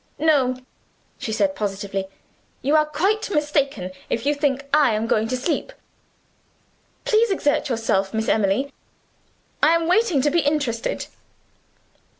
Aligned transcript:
"No," 0.17 0.55
she 1.19 1.31
said 1.31 1.55
positively; 1.55 2.07
"you 2.63 2.75
are 2.75 2.87
quite 2.87 3.29
mistaken 3.29 3.91
if 4.09 4.25
you 4.25 4.33
think 4.33 4.65
I 4.73 4.95
am 4.95 5.05
going 5.05 5.27
to 5.27 5.37
sleep. 5.37 5.71
Please 7.05 7.29
exert 7.29 7.69
yourself, 7.69 8.11
Miss 8.11 8.27
Emily 8.27 8.73
I 9.61 9.75
am 9.75 9.85
waiting 9.87 10.19
to 10.23 10.31
be 10.31 10.39
interested." 10.39 11.05